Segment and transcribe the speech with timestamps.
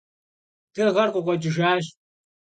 [0.73, 1.85] Dığer khıkhueç'ıjjaş.